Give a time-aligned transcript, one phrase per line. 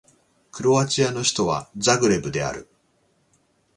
[0.51, 2.67] クロアチアの首都はザグレブである